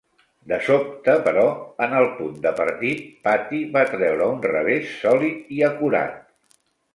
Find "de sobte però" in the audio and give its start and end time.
0.51-1.43